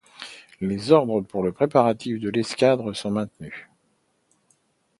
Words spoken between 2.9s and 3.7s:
sont maintenus.